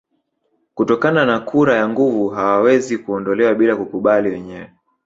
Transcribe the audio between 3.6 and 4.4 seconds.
kukubali